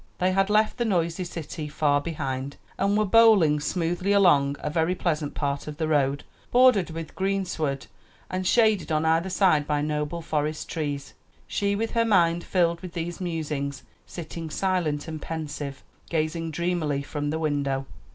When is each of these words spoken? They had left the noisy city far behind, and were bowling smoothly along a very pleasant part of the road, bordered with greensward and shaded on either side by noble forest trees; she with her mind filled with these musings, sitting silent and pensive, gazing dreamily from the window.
They 0.17 0.31
had 0.31 0.49
left 0.49 0.77
the 0.77 0.83
noisy 0.85 1.23
city 1.23 1.67
far 1.67 2.01
behind, 2.01 2.57
and 2.79 2.97
were 2.97 3.05
bowling 3.05 3.59
smoothly 3.59 4.13
along 4.13 4.55
a 4.59 4.67
very 4.67 4.95
pleasant 4.95 5.35
part 5.35 5.67
of 5.67 5.77
the 5.77 5.87
road, 5.87 6.23
bordered 6.49 6.89
with 6.89 7.13
greensward 7.13 7.85
and 8.27 8.47
shaded 8.47 8.91
on 8.91 9.05
either 9.05 9.29
side 9.29 9.67
by 9.67 9.83
noble 9.83 10.23
forest 10.23 10.67
trees; 10.67 11.13
she 11.45 11.75
with 11.75 11.91
her 11.91 12.03
mind 12.03 12.43
filled 12.43 12.81
with 12.81 12.93
these 12.93 13.21
musings, 13.21 13.83
sitting 14.07 14.49
silent 14.49 15.07
and 15.07 15.21
pensive, 15.21 15.83
gazing 16.09 16.49
dreamily 16.49 17.03
from 17.03 17.29
the 17.29 17.37
window. 17.37 17.85